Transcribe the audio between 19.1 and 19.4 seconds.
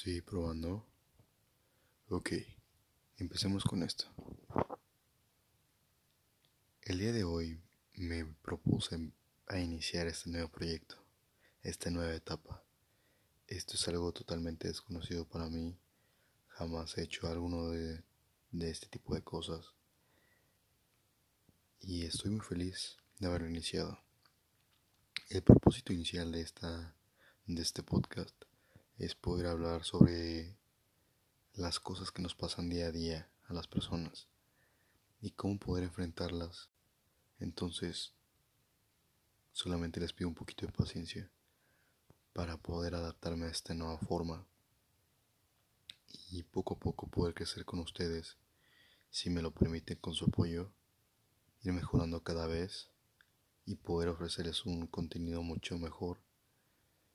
de